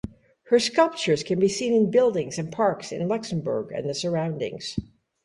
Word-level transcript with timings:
Her 0.47 0.57
sculptures 0.59 1.21
can 1.21 1.39
be 1.39 1.47
seen 1.47 1.75
in 1.75 1.91
buildings 1.91 2.39
and 2.39 2.51
parks 2.51 2.91
in 2.91 3.07
Luxembourg 3.07 3.71
and 3.71 3.87
the 3.87 3.93
surroundings. 3.93 4.75